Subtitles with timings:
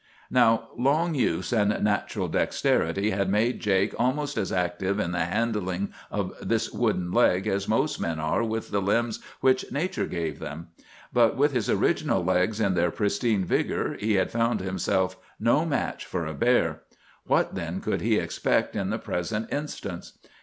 [0.31, 5.93] "Now, long use and natural dexterity had made Jake almost as active in the handling
[6.09, 10.69] of this wooden leg as most men are with the limbs which nature gave them.
[11.13, 16.07] But with his original legs in their pristine vigor he had found himself no match
[16.07, 16.81] for a bear.
[17.27, 20.13] What, then, could he expect in the present instance?